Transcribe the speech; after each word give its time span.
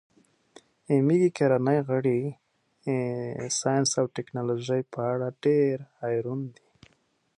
All 0.89 0.99
members 1.03 1.39
of 1.41 1.61
my 1.61 1.83
family 1.83 1.89
are 1.89 2.01
crazy 2.01 2.39
about 2.87 3.51
Sciences 3.51 3.97
and 3.99 4.15
Technologies. 4.15 5.77